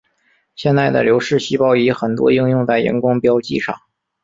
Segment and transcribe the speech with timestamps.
[0.55, 3.77] 现代的流式细胞仪很多应用在荧光标记上。